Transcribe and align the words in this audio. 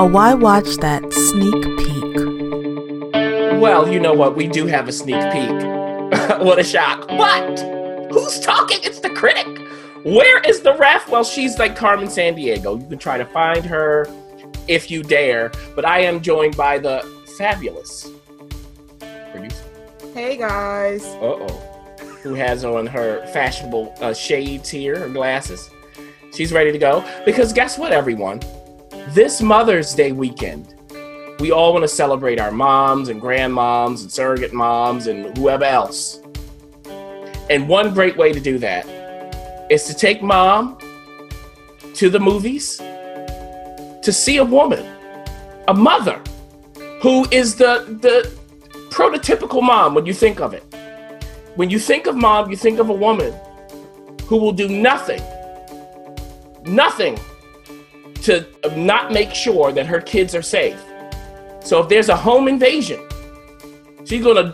a 0.00 0.06
Why 0.06 0.32
Watch 0.32 0.78
That 0.78 1.12
sneak 1.12 1.62
peek. 1.76 2.16
Well, 3.60 3.86
you 3.86 4.00
know 4.00 4.14
what? 4.14 4.34
We 4.34 4.48
do 4.48 4.66
have 4.66 4.88
a 4.88 4.92
sneak 4.92 5.20
peek. 5.30 5.50
what 6.40 6.58
a 6.58 6.64
shock. 6.64 7.06
But 7.06 7.60
who's 8.10 8.40
talking? 8.40 8.78
It's 8.82 9.00
the 9.00 9.10
critic. 9.10 9.46
Where 10.02 10.40
is 10.40 10.62
the 10.62 10.74
ref? 10.78 11.10
Well, 11.10 11.22
she's 11.22 11.58
like 11.58 11.76
Carmen 11.76 12.06
Sandiego. 12.06 12.80
You 12.80 12.88
can 12.88 12.96
try 12.96 13.18
to 13.18 13.26
find 13.26 13.62
her 13.66 14.06
if 14.68 14.90
you 14.90 15.02
dare. 15.02 15.52
But 15.76 15.84
I 15.84 15.98
am 16.00 16.22
joined 16.22 16.56
by 16.56 16.78
the 16.78 17.06
fabulous 17.36 18.10
producer. 19.32 19.64
Hey 20.14 20.38
guys. 20.38 21.04
Uh 21.04 21.36
oh. 21.40 21.46
Who 22.22 22.32
has 22.32 22.64
on 22.64 22.86
her 22.86 23.26
fashionable 23.34 23.94
uh, 24.00 24.14
shades 24.14 24.70
here, 24.70 24.98
her 24.98 25.10
glasses. 25.10 25.68
She's 26.34 26.54
ready 26.54 26.72
to 26.72 26.78
go. 26.78 27.04
Because 27.26 27.52
guess 27.52 27.76
what, 27.76 27.92
everyone? 27.92 28.40
This 29.08 29.42
Mother's 29.42 29.92
Day 29.92 30.12
weekend, 30.12 30.74
we 31.40 31.50
all 31.50 31.72
want 31.72 31.82
to 31.82 31.88
celebrate 31.88 32.38
our 32.38 32.52
moms 32.52 33.08
and 33.08 33.20
grandmoms 33.20 34.02
and 34.02 34.12
surrogate 34.12 34.52
moms 34.52 35.08
and 35.08 35.36
whoever 35.36 35.64
else. 35.64 36.20
And 37.48 37.68
one 37.68 37.92
great 37.92 38.16
way 38.16 38.32
to 38.32 38.38
do 38.38 38.58
that 38.58 38.86
is 39.68 39.84
to 39.84 39.94
take 39.94 40.22
mom 40.22 40.78
to 41.94 42.08
the 42.08 42.20
movies 42.20 42.76
to 42.76 44.12
see 44.12 44.36
a 44.36 44.44
woman, 44.44 44.86
a 45.66 45.74
mother, 45.74 46.22
who 47.02 47.26
is 47.30 47.56
the 47.56 47.98
the 48.00 48.30
prototypical 48.90 49.62
mom 49.62 49.94
when 49.94 50.06
you 50.06 50.14
think 50.14 50.40
of 50.40 50.54
it. 50.54 50.62
When 51.56 51.68
you 51.68 51.80
think 51.80 52.06
of 52.06 52.14
mom, 52.14 52.48
you 52.50 52.56
think 52.56 52.78
of 52.78 52.90
a 52.90 52.94
woman 52.94 53.34
who 54.26 54.36
will 54.36 54.52
do 54.52 54.68
nothing, 54.68 55.22
nothing 56.64 57.18
to 58.22 58.46
not 58.76 59.12
make 59.12 59.34
sure 59.34 59.72
that 59.72 59.86
her 59.86 60.00
kids 60.00 60.34
are 60.34 60.42
safe. 60.42 60.80
So 61.62 61.80
if 61.82 61.88
there's 61.88 62.08
a 62.08 62.16
home 62.16 62.48
invasion, 62.48 63.00
she's 64.04 64.24
gonna 64.24 64.50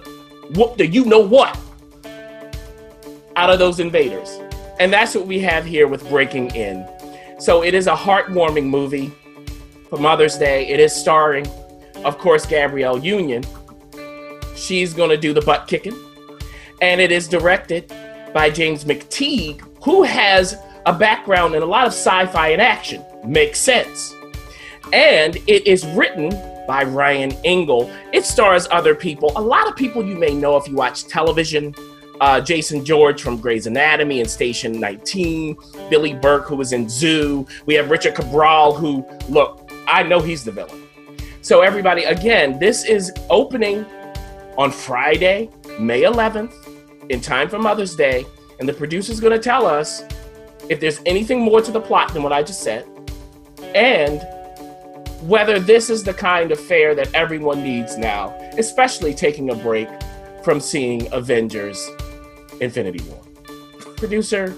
whoop 0.54 0.76
the 0.76 0.86
you 0.86 1.04
know 1.04 1.20
what 1.20 1.58
out 3.36 3.50
of 3.50 3.58
those 3.58 3.80
invaders. 3.80 4.38
And 4.78 4.92
that's 4.92 5.14
what 5.14 5.26
we 5.26 5.38
have 5.40 5.64
here 5.64 5.88
with 5.88 6.08
Breaking 6.08 6.54
In. 6.54 6.86
So 7.38 7.62
it 7.62 7.74
is 7.74 7.86
a 7.86 7.94
heartwarming 7.94 8.64
movie 8.64 9.12
for 9.88 9.98
Mother's 9.98 10.36
Day. 10.36 10.66
It 10.68 10.80
is 10.80 10.94
starring, 10.94 11.46
of 12.04 12.18
course, 12.18 12.46
Gabrielle 12.46 12.98
Union. 12.98 13.44
She's 14.54 14.94
gonna 14.94 15.16
do 15.16 15.32
the 15.32 15.42
butt 15.42 15.66
kicking. 15.66 15.96
And 16.82 17.00
it 17.00 17.10
is 17.10 17.28
directed 17.28 17.92
by 18.34 18.50
James 18.50 18.84
McTeigue, 18.84 19.62
who 19.82 20.02
has 20.02 20.56
a 20.86 20.92
background 20.92 21.54
in 21.54 21.62
a 21.62 21.66
lot 21.66 21.86
of 21.86 21.92
sci 21.92 22.26
fi 22.26 22.48
and 22.48 22.62
action. 22.62 23.04
Makes 23.24 23.58
sense. 23.58 24.14
And 24.92 25.36
it 25.48 25.66
is 25.66 25.84
written 25.88 26.30
by 26.66 26.84
Ryan 26.84 27.32
Engle. 27.44 27.90
It 28.12 28.24
stars 28.24 28.68
other 28.70 28.94
people. 28.94 29.32
A 29.36 29.42
lot 29.42 29.68
of 29.68 29.74
people 29.74 30.04
you 30.04 30.16
may 30.16 30.32
know 30.32 30.56
if 30.56 30.68
you 30.68 30.76
watch 30.76 31.06
television. 31.06 31.74
Uh, 32.20 32.40
Jason 32.40 32.82
George 32.82 33.20
from 33.20 33.36
Grey's 33.36 33.66
Anatomy 33.66 34.20
and 34.20 34.30
Station 34.30 34.80
19, 34.80 35.54
Billy 35.90 36.14
Burke, 36.14 36.46
who 36.46 36.56
was 36.56 36.72
in 36.72 36.88
Zoo. 36.88 37.46
We 37.66 37.74
have 37.74 37.90
Richard 37.90 38.14
Cabral, 38.14 38.74
who, 38.74 39.04
look, 39.28 39.70
I 39.86 40.02
know 40.02 40.20
he's 40.20 40.42
the 40.42 40.50
villain. 40.50 40.82
So, 41.42 41.60
everybody, 41.60 42.04
again, 42.04 42.58
this 42.58 42.86
is 42.86 43.12
opening 43.28 43.84
on 44.56 44.70
Friday, 44.70 45.50
May 45.78 46.02
11th, 46.02 46.54
in 47.10 47.20
time 47.20 47.50
for 47.50 47.58
Mother's 47.58 47.94
Day. 47.94 48.24
And 48.60 48.66
the 48.66 48.72
producer's 48.72 49.20
going 49.20 49.34
to 49.34 49.38
tell 49.38 49.66
us 49.66 50.02
if 50.68 50.80
there's 50.80 51.00
anything 51.06 51.40
more 51.40 51.60
to 51.60 51.70
the 51.70 51.80
plot 51.80 52.12
than 52.12 52.22
what 52.22 52.32
I 52.32 52.42
just 52.42 52.62
said, 52.62 52.86
and 53.74 54.26
whether 55.22 55.58
this 55.58 55.90
is 55.90 56.02
the 56.02 56.14
kind 56.14 56.52
of 56.52 56.60
fare 56.60 56.94
that 56.94 57.12
everyone 57.14 57.62
needs 57.62 57.96
now, 57.96 58.30
especially 58.58 59.14
taking 59.14 59.50
a 59.50 59.54
break 59.54 59.88
from 60.44 60.60
seeing 60.60 61.12
Avengers 61.12 61.88
Infinity 62.60 63.02
War. 63.08 63.22
Producer, 63.96 64.54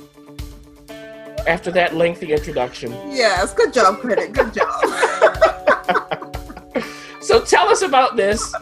after 1.47 1.71
that 1.71 1.95
lengthy 1.95 2.33
introduction. 2.33 2.93
Yes, 3.11 3.55
good 3.55 3.73
job, 3.73 4.01
critic. 4.01 4.33
Good 4.33 4.53
job. 4.53 4.83
so 7.21 7.41
tell 7.41 7.69
us 7.69 7.83
about 7.83 8.17
this. 8.17 8.53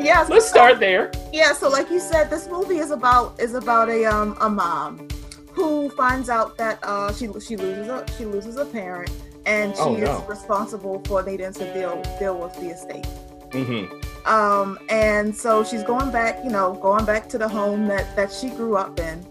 Yes. 0.00 0.28
Let's 0.28 0.48
start 0.48 0.80
there. 0.80 1.10
Yeah, 1.32 1.52
so 1.52 1.68
like 1.68 1.90
you 1.90 2.00
said, 2.00 2.30
this 2.30 2.48
movie 2.48 2.78
is 2.78 2.90
about 2.90 3.38
is 3.38 3.54
about 3.54 3.88
a 3.88 4.04
um 4.04 4.36
a 4.40 4.48
mom 4.48 5.08
who 5.52 5.88
finds 5.90 6.28
out 6.28 6.56
that 6.58 6.78
uh 6.82 7.12
she 7.12 7.28
she 7.40 7.56
loses 7.56 7.88
a 7.88 8.04
she 8.16 8.24
loses 8.24 8.56
a 8.56 8.64
parent 8.64 9.10
and 9.46 9.74
she 9.74 9.82
Oh, 9.82 9.96
no. 9.96 10.18
is 10.22 10.28
responsible 10.28 11.00
for 11.06 11.22
needing 11.22 11.52
to 11.52 11.74
deal 11.74 12.00
deal 12.18 12.38
with 12.38 12.54
the 12.56 12.70
estate. 12.70 13.06
Mm-hmm. 13.50 13.84
um 14.26 14.78
and 14.88 15.34
so 15.36 15.62
she's 15.62 15.82
going 15.82 16.10
back 16.10 16.42
you 16.42 16.50
know 16.50 16.72
going 16.74 17.04
back 17.04 17.28
to 17.30 17.38
the 17.38 17.46
home 17.48 17.86
that 17.88 18.16
that 18.16 18.32
she 18.32 18.48
grew 18.50 18.76
up 18.76 18.98
in 18.98 19.26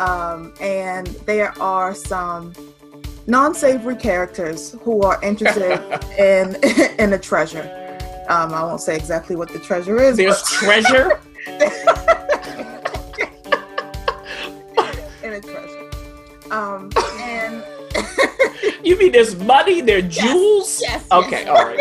um 0.00 0.52
and 0.60 1.06
there 1.26 1.52
are 1.62 1.94
some 1.94 2.52
non-savory 3.28 3.94
characters 3.94 4.72
who 4.82 5.02
are 5.02 5.22
interested 5.22 5.78
in 6.18 6.56
in 6.98 7.10
the 7.10 7.18
treasure 7.18 7.62
um 8.28 8.52
i 8.52 8.64
won't 8.64 8.80
say 8.80 8.96
exactly 8.96 9.36
what 9.36 9.48
the 9.50 9.60
treasure 9.60 10.00
is 10.02 10.16
There's 10.16 10.42
treasure. 10.42 11.20
um 16.52 16.90
and 17.18 17.64
You 18.84 18.96
mean 18.98 19.12
there's 19.12 19.36
money? 19.36 19.80
There 19.80 20.02
jewels? 20.02 20.80
yes, 20.82 21.04
Okay, 21.12 21.44
yes. 21.44 21.48
all 21.48 21.64
right. 21.64 21.80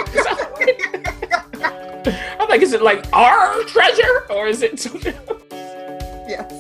I'm 2.39 2.49
like, 2.49 2.61
is 2.61 2.73
it 2.73 2.81
like 2.81 3.05
our 3.13 3.61
treasure 3.63 4.25
or 4.29 4.47
is 4.47 4.61
it 4.63 4.85
yes 6.27 6.51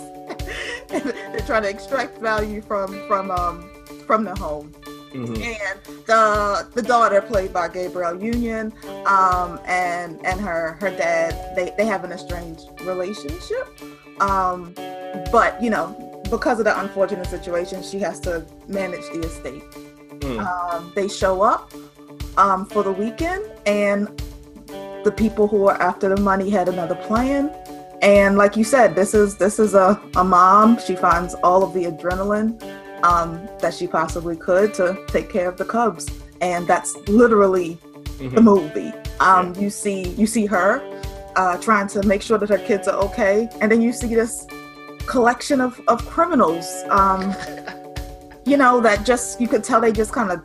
they're 0.89 1.45
trying 1.45 1.63
to 1.63 1.69
extract 1.69 2.19
value 2.19 2.61
from 2.61 2.87
from 3.07 3.31
um 3.31 3.69
from 4.05 4.23
the 4.25 4.35
home 4.35 4.73
Mhm. 5.13 5.43
and 5.43 5.79
the 6.05 6.67
the 6.73 6.81
daughter 6.81 7.21
played 7.21 7.51
by 7.51 7.67
Gabrielle 7.67 8.21
Union 8.21 8.71
um 9.05 9.59
and 9.65 10.23
and 10.25 10.39
her 10.39 10.77
her 10.79 10.89
dad 10.89 11.53
they 11.55 11.73
they 11.77 11.85
have 11.85 12.03
an 12.05 12.11
estranged 12.13 12.67
relationship 12.83 13.67
um 14.21 14.73
but 15.31 15.61
you 15.61 15.69
know 15.69 15.87
because 16.35 16.57
of 16.59 16.65
the 16.65 16.79
unfortunate 16.79 17.27
situation 17.27 17.83
she 17.83 17.99
has 17.99 18.19
to 18.21 18.45
manage 18.67 19.05
the 19.13 19.19
estate. 19.29 19.63
Mm. 20.21 20.39
um 20.53 20.91
they 20.95 21.07
show 21.07 21.41
up 21.41 21.71
um 22.37 22.65
for 22.73 22.81
the 22.83 22.91
weekend 23.03 23.43
and 23.65 23.99
the 25.03 25.11
people 25.23 25.47
who 25.47 25.67
are 25.67 25.79
after 25.81 26.07
the 26.15 26.21
money 26.21 26.49
had 26.49 26.67
another 26.69 26.95
plan. 27.07 27.43
And 28.03 28.37
like 28.37 28.55
you 28.59 28.63
said 28.63 28.95
this 28.95 29.13
is 29.13 29.37
this 29.37 29.57
is 29.59 29.73
a, 29.73 29.99
a 30.15 30.23
mom. 30.23 30.77
She 30.85 30.95
finds 30.95 31.33
all 31.47 31.61
of 31.63 31.73
the 31.73 31.83
adrenaline 31.85 32.51
um, 33.03 33.29
that 33.61 33.73
she 33.73 33.87
possibly 33.87 34.35
could 34.35 34.73
to 34.75 34.85
take 35.07 35.27
care 35.35 35.47
of 35.49 35.57
the 35.57 35.65
cubs. 35.65 36.05
And 36.39 36.67
that's 36.67 36.95
literally 37.07 37.77
the 38.19 38.41
Mhm. 38.41 38.43
movie. 38.43 38.93
Um, 39.19 39.55
you 39.63 39.69
see 39.71 39.99
you 40.21 40.27
see 40.27 40.45
her 40.55 40.71
uh, 41.35 41.57
trying 41.57 41.87
to 41.95 41.99
make 42.11 42.21
sure 42.21 42.37
that 42.37 42.49
her 42.49 42.59
kids 42.69 42.87
are 42.87 42.99
okay. 43.07 43.49
And 43.59 43.71
then 43.71 43.81
you 43.81 43.91
see 44.01 44.13
this 44.21 44.45
collection 45.11 45.59
of, 45.59 45.79
of 45.89 45.97
criminals 46.07 46.83
um, 46.89 47.35
you 48.45 48.55
know 48.55 48.79
that 48.79 49.05
just 49.05 49.41
you 49.41 49.47
could 49.47 49.61
tell 49.61 49.81
they 49.81 49.91
just 49.91 50.13
kind 50.13 50.31
of 50.31 50.39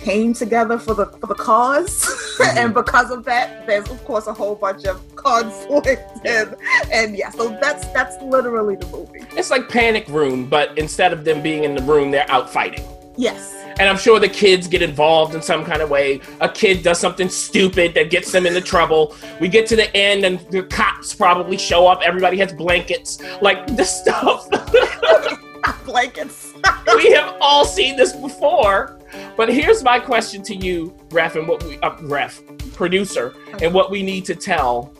came 0.00 0.32
together 0.32 0.78
for 0.78 0.94
the 0.94 1.06
for 1.06 1.26
the 1.26 1.34
because 1.34 2.04
Mhm. 2.36 2.56
and 2.56 2.74
because 2.74 3.10
of 3.10 3.24
that 3.24 3.66
there's 3.66 3.88
of 3.90 4.04
course 4.04 4.26
a 4.26 4.32
whole 4.32 4.54
bunch 4.54 4.84
of 4.84 4.96
conflict 5.16 6.04
and 6.26 6.54
and 6.92 7.16
yeah 7.16 7.30
so 7.30 7.48
that's 7.62 7.86
that's 7.88 8.22
literally 8.22 8.76
the 8.76 8.86
movie 8.88 9.24
It's 9.40 9.50
like 9.50 9.68
Panic 9.68 10.06
Room, 10.08 10.46
but 10.46 10.76
instead 10.78 11.12
of 11.12 11.24
them 11.24 11.42
being 11.42 11.64
in 11.64 11.74
the 11.74 11.82
room, 11.82 12.10
they're 12.10 12.30
out 12.30 12.48
fighting. 12.48 12.84
Yes 13.16 13.52
And 13.78 13.88
I'm 13.90 13.98
sure 13.98 14.18
the 14.18 14.28
kids 14.28 14.68
get 14.68 14.80
involved 14.82 15.34
in 15.34 15.42
some 15.42 15.62
kind 15.64 15.82
of 15.82 15.90
way. 15.90 16.20
A 16.40 16.48
kid 16.48 16.82
does 16.82 16.98
something 16.98 17.28
stupid 17.28 17.92
that 17.94 18.08
gets 18.10 18.32
them 18.32 18.46
into 18.46 18.60
trouble. 18.62 19.14
We 19.40 19.48
get 19.48 19.66
to 19.66 19.76
the 19.76 19.94
end, 19.94 20.24
and 20.24 20.38
the 20.50 20.62
cops 20.62 21.14
probably 21.14 21.58
show 21.58 21.86
up. 21.86 22.00
Everybody 22.02 22.38
has 22.38 22.52
blankets. 22.54 23.18
Like 23.42 23.66
this 23.76 23.90
stuff. 24.00 24.48
blankets 25.84 26.54
we 26.96 27.10
have 27.12 27.36
all 27.40 27.64
seen 27.64 27.96
this 27.96 28.12
before. 28.14 28.98
But 29.36 29.52
here's 29.52 29.82
my 29.82 29.98
question 29.98 30.42
to 30.44 30.54
you, 30.54 30.94
Ref, 31.10 31.36
and 31.36 31.46
what 31.48 31.62
we, 31.64 31.78
uh, 31.80 31.96
Ref, 32.02 32.40
producer, 32.74 33.34
and 33.62 33.72
what 33.74 33.90
we 33.90 34.02
need 34.02 34.24
to 34.26 34.34
tell 34.34 34.92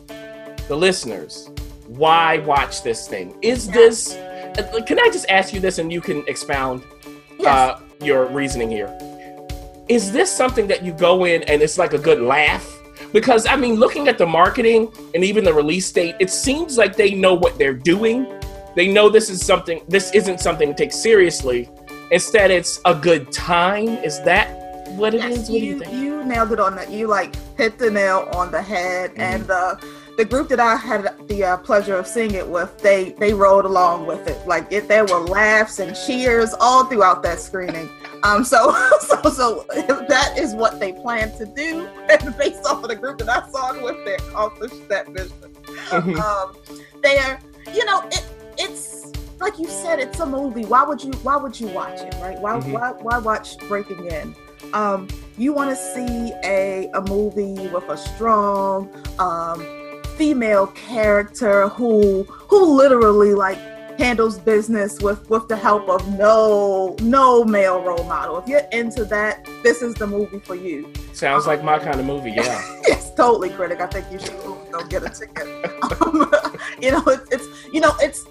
the 0.67 0.75
listeners. 0.75 1.49
Why 1.87 2.39
watch 2.39 2.83
this 2.83 3.07
thing? 3.07 3.35
Is 3.41 3.67
Yeah. 3.67 3.73
this? 3.73 4.15
uh, 4.15 4.81
Can 4.85 4.99
I 4.99 5.09
just 5.11 5.25
ask 5.29 5.53
you 5.53 5.59
this, 5.59 5.77
and 5.79 5.91
you 5.91 6.01
can 6.01 6.23
expound 6.27 6.83
yes 7.39 7.47
uh, 7.47 7.79
your 8.01 8.25
reasoning 8.27 8.69
here. 8.69 8.95
Is 9.89 10.11
this 10.11 10.31
something 10.31 10.67
that 10.67 10.83
you 10.83 10.91
go 10.93 11.25
in 11.25 11.43
and 11.43 11.61
it's 11.61 11.77
like 11.77 11.93
a 11.93 11.97
good 11.97 12.21
laugh? 12.21 12.65
Because 13.13 13.45
I 13.47 13.55
mean, 13.55 13.75
looking 13.75 14.07
at 14.07 14.17
the 14.17 14.25
marketing 14.25 14.91
and 15.15 15.23
even 15.23 15.43
the 15.43 15.53
release 15.53 15.89
date, 15.91 16.15
it 16.19 16.29
seems 16.29 16.77
like 16.77 16.95
they 16.95 17.13
know 17.13 17.33
what 17.33 17.57
they're 17.57 17.73
doing. 17.73 18.27
They 18.75 18.87
know 18.91 19.09
this 19.09 19.29
is 19.29 19.45
something. 19.45 19.81
This 19.87 20.11
isn't 20.13 20.39
something 20.39 20.67
to 20.69 20.73
take 20.73 20.91
seriously. 20.91 21.69
Instead, 22.11 22.51
it's 22.51 22.79
a 22.85 22.93
good 22.93 23.31
time. 23.31 23.87
Is 23.87 24.21
that 24.23 24.89
what 24.91 25.13
it 25.13 25.23
is? 25.23 25.37
Yes, 25.37 25.49
What 25.49 25.59
do 25.59 25.65
you, 25.65 25.73
you 25.73 25.79
think? 25.79 25.93
you 25.93 26.23
nailed 26.25 26.51
it 26.51 26.59
on 26.59 26.75
that. 26.75 26.91
You 26.91 27.07
like 27.07 27.35
hit 27.57 27.77
the 27.79 27.89
nail 27.89 28.27
on 28.33 28.51
the 28.51 28.61
head, 28.61 29.11
Mm-hmm. 29.11 29.21
and 29.21 29.47
the 29.47 29.79
the 30.17 30.25
group 30.25 30.49
that 30.49 30.59
I 30.59 30.75
had 30.75 31.15
the 31.27 31.43
uh, 31.43 31.57
pleasure 31.57 31.95
of 31.95 32.07
seeing 32.07 32.31
it 32.33 32.47
with, 32.47 32.77
they 32.79 33.11
they 33.19 33.33
rode 33.33 33.65
along 33.65 34.07
with 34.07 34.27
it. 34.27 34.45
Like 34.47 34.67
it, 34.71 34.87
there 34.87 35.05
were 35.05 35.19
laughs 35.19 35.79
and 35.79 35.95
cheers 35.95 36.53
all 36.59 36.85
throughout 36.85 37.21
that 37.23 37.39
screening. 37.39 37.89
Um, 38.23 38.43
so 38.43 38.71
so 39.01 39.21
so 39.29 39.65
that 40.09 40.33
is 40.37 40.53
what 40.55 40.79
they 40.79 40.91
plan 40.93 41.31
to 41.37 41.45
do, 41.45 41.87
and 42.09 42.37
based 42.37 42.65
off 42.65 42.81
of 42.83 42.89
the 42.89 42.95
group 42.95 43.19
that 43.19 43.29
I 43.29 43.47
saw 43.51 43.73
it 43.75 43.83
with, 43.83 44.03
they 44.05 44.15
accomplished 44.15 44.89
that 44.89 45.07
vision. 45.09 45.37
Mhm. 45.89 46.17
um, 46.19 46.55
they're 47.03 47.39
you 47.73 47.85
know 47.85 48.01
it 48.11 48.25
it's 48.57 49.11
like 49.39 49.59
you 49.59 49.67
said 49.67 49.99
it's 49.99 50.19
a 50.19 50.25
movie 50.25 50.65
why 50.65 50.83
would 50.83 51.03
you 51.03 51.11
why 51.21 51.35
would 51.35 51.59
you 51.59 51.67
watch 51.67 51.99
it 52.01 52.15
right 52.21 52.39
why 52.39 52.53
Mhm. 52.59 52.71
why, 52.71 52.91
why 52.93 53.17
watch 53.19 53.57
breaking 53.67 54.05
in 54.07 54.35
um 54.73 55.07
you 55.37 55.53
want 55.53 55.69
to 55.69 55.75
see 55.75 56.33
a 56.43 56.89
a 56.95 57.01
movie 57.01 57.67
with 57.67 57.87
a 57.89 57.97
strong 57.97 58.89
um 59.19 59.59
female 60.17 60.67
character 60.67 61.67
who 61.69 62.23
who 62.23 62.75
literally 62.75 63.33
like 63.33 63.57
handles 63.99 64.37
business 64.39 64.99
with 65.01 65.27
with 65.29 65.47
the 65.47 65.55
help 65.55 65.89
of 65.89 66.07
no 66.19 66.95
no 67.01 67.43
male 67.43 67.81
role 67.81 68.03
model 68.03 68.37
if 68.37 68.47
you're 68.47 68.61
into 68.71 69.03
that 69.05 69.43
this 69.63 69.81
is 69.81 69.93
the 69.95 70.05
movie 70.05 70.39
for 70.39 70.55
you 70.55 70.91
Sounds 71.13 71.47
like 71.47 71.63
my 71.63 71.79
kind 71.79 71.99
of 71.99 72.05
movie. 72.05 72.29
Yeah. 72.29 72.61
it's 72.83 73.09
totally, 73.15 73.49
critic. 73.49 73.81
I 73.81 73.87
think 73.87 74.05
you 74.11 74.19
should 74.19 74.37
go 74.39 74.83
get 74.87 75.01
a 75.03 75.09
ticket. 75.09 75.47
Um, 75.99 76.31
you 76.79 76.91
know, 76.91 77.01
it's, 77.07 77.27
it's 77.31 77.73
you 77.73 77.81
know, 77.81 77.91
it's 77.99 78.23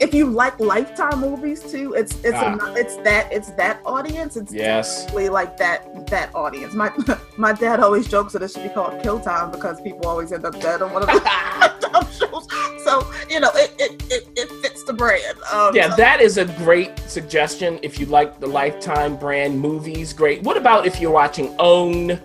if 0.00 0.12
you 0.12 0.26
like 0.28 0.58
Lifetime 0.58 1.20
movies 1.20 1.62
too, 1.62 1.94
it's 1.94 2.16
it's 2.24 2.34
Ah. 2.34 2.58
a, 2.60 2.74
it's 2.74 2.96
that 3.06 3.32
it's 3.32 3.52
that 3.52 3.80
audience. 3.86 4.36
It's 4.36 4.52
Yes. 4.52 5.02
definitely 5.04 5.28
like 5.28 5.56
that 5.58 5.91
that 6.12 6.32
audience. 6.34 6.74
My 6.74 6.92
my 7.36 7.52
dad 7.52 7.80
always 7.80 8.06
jokes 8.06 8.32
that 8.34 8.42
it 8.42 8.50
should 8.52 8.62
be 8.62 8.68
called 8.68 9.02
Kill 9.02 9.18
Time 9.18 9.50
because 9.50 9.80
people 9.80 10.06
always 10.06 10.30
end 10.30 10.44
up 10.44 10.58
dead 10.60 10.80
on 10.82 10.92
one 10.92 11.02
of 11.02 11.08
the 11.08 12.06
shows. 12.12 12.46
So 12.84 13.10
you 13.28 13.40
know, 13.40 13.50
it 13.54 13.72
it, 13.78 14.02
it, 14.12 14.28
it 14.36 14.48
fits 14.62 14.84
the 14.84 14.92
brand. 14.92 15.36
Um, 15.52 15.74
Yeah, 15.74 15.90
so- 15.90 15.96
that 15.96 16.20
is 16.20 16.38
a 16.38 16.44
great 16.64 16.96
suggestion. 17.00 17.80
If 17.82 17.98
you 17.98 18.06
like 18.06 18.38
the 18.38 18.46
Lifetime 18.46 19.16
brand 19.16 19.58
movies, 19.58 20.12
great. 20.12 20.42
What 20.42 20.56
about 20.56 20.86
if 20.86 21.00
you're 21.00 21.10
watching 21.10 21.54
Own, 21.58 22.20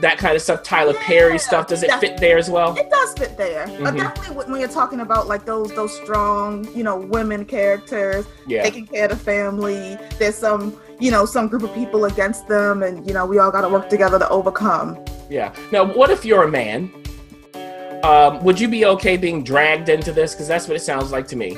that 0.00 0.18
kind 0.18 0.34
of 0.36 0.42
stuff, 0.42 0.62
Tyler 0.62 0.94
Perry 0.94 1.38
stuff? 1.38 1.66
Does 1.66 1.82
it 1.82 1.92
fit 2.00 2.18
there 2.18 2.38
as 2.38 2.48
well? 2.50 2.76
It 2.76 2.90
does 2.90 3.12
fit 3.14 3.36
there. 3.36 3.64
Uh, 3.64 3.68
Mhm. 3.68 3.96
definitely 3.96 4.36
when 4.36 4.50
when 4.50 4.60
you're 4.60 4.68
talking 4.68 5.00
about 5.00 5.28
like 5.28 5.44
those 5.44 5.72
those 5.74 5.94
strong, 5.94 6.66
you 6.74 6.82
know, 6.84 6.96
women 6.96 7.44
characters 7.44 8.24
Yeah. 8.46 8.62
taking 8.62 8.86
care 8.86 9.04
of 9.04 9.10
the 9.10 9.16
family. 9.16 9.98
There's 10.18 10.36
some, 10.36 10.74
you 10.98 11.10
know, 11.10 11.24
some 11.26 11.48
group 11.48 11.62
of 11.62 11.72
people 11.74 12.04
against 12.06 12.48
them, 12.48 12.82
and 12.82 13.06
you 13.06 13.12
know, 13.14 13.26
we 13.26 13.38
all 13.38 13.50
got 13.50 13.62
to 13.62 13.68
work 13.68 13.88
together 13.88 14.18
to 14.18 14.28
overcome. 14.28 14.98
Yeah. 15.28 15.52
Now, 15.72 15.84
what 15.84 16.10
if 16.10 16.24
you're 16.24 16.44
a 16.44 16.48
man? 16.50 16.90
Um, 18.02 18.42
would 18.44 18.58
you 18.58 18.66
be 18.68 18.86
okay 18.86 19.16
being 19.18 19.44
dragged 19.44 19.88
into 19.90 20.10
this? 20.12 20.32
Because 20.32 20.48
that's 20.48 20.66
what 20.66 20.76
it 20.76 20.80
sounds 20.80 21.12
like 21.12 21.26
to 21.28 21.36
me. 21.36 21.56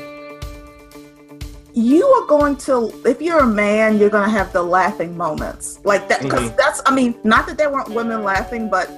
You 1.74 2.06
are 2.06 2.26
going 2.26 2.56
to, 2.58 2.92
if 3.06 3.22
you're 3.22 3.38
a 3.40 3.46
man, 3.46 3.98
you're 3.98 4.10
going 4.10 4.24
to 4.24 4.30
have 4.30 4.52
the 4.52 4.62
laughing 4.62 5.16
moments 5.16 5.80
like 5.84 6.06
that. 6.08 6.20
Because 6.22 6.50
Mhm. 6.50 6.56
that's, 6.56 6.82
I 6.84 6.94
mean, 6.94 7.14
not 7.24 7.46
that 7.46 7.56
there 7.56 7.70
weren't 7.70 7.88
women 7.88 8.22
laughing, 8.22 8.68
but 8.68 8.88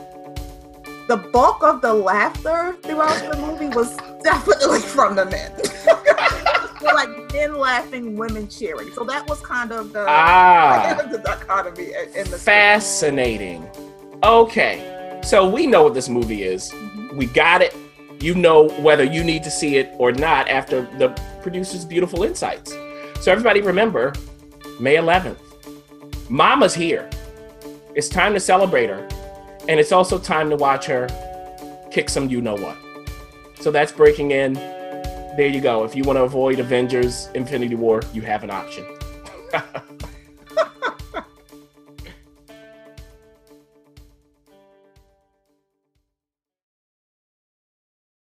the 1.07 1.17
bulk 1.19 1.63
of 1.63 1.83
the 1.83 1.95
laughter 1.95 2.77
throughout 2.83 3.31
the 3.31 3.37
movie 3.39 3.69
was 3.69 3.97
definitely 4.25 4.81
from 4.95 5.15
the 5.15 5.27
men. 5.27 5.53
like 6.83 7.33
men 7.33 7.55
laughing, 7.57 8.17
women 8.17 8.49
cheering. 8.49 8.91
So 8.95 9.05
that 9.05 9.29
was 9.29 9.41
kind 9.41 9.71
of 9.71 9.93
the, 9.93 10.05
Ah. 10.09 11.01
the 11.11 11.19
dichotomy 11.19 11.93
in 12.17 12.29
the 12.31 12.37
Fascinating. 12.39 13.69
Okay. 14.25 15.21
So 15.23 15.49
we 15.49 15.67
know 15.69 15.85
what 15.85 15.95
this 15.95 16.09
movie 16.09 16.43
is. 16.43 16.71
Mhm. 16.73 17.17
We 17.17 17.27
got 17.27 17.63
it. 17.63 17.75
You 18.25 18.35
know 18.35 18.71
whether 18.81 19.05
you 19.05 19.23
need 19.23 19.43
to 19.43 19.51
see 19.51 19.77
it 19.77 19.93
or 19.99 20.11
not 20.11 20.49
after 20.49 20.89
the 20.97 21.11
producer's 21.43 21.85
beautiful 21.85 22.23
insights. 22.23 22.73
So 23.21 23.31
everybody 23.31 23.61
remember, 23.61 24.15
May 24.81 24.95
11th. 24.95 25.37
Mama's 26.31 26.73
here. 26.75 27.11
It's 27.95 28.09
time 28.09 28.33
to 28.33 28.41
celebrate 28.41 28.89
her. 28.89 29.07
And 29.69 29.79
it's 29.79 29.93
also 29.93 30.19
time 30.19 30.49
to 30.49 30.57
watch 30.57 30.87
her 30.87 31.07
kick 31.91 32.09
some 32.09 32.31
you 32.31 32.41
know 32.41 32.55
what. 32.55 32.79
So 33.61 33.71
that's 33.71 33.93
breaking 33.93 34.31
in. 34.31 34.55
There 34.55 35.49
you 35.49 35.61
go. 35.61 35.85
If 35.85 35.95
you 35.95 36.03
want 36.03 36.17
to 36.17 36.23
avoid 36.23 36.61
Avengers 36.61 37.29
Infinity 37.35 37.75
War, 37.75 38.01
you 38.15 38.23
have 38.23 38.43
an 38.43 38.51
option. 38.51 38.87